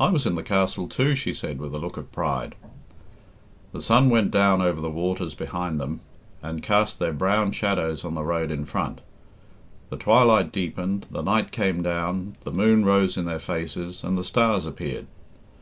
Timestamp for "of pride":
1.98-2.54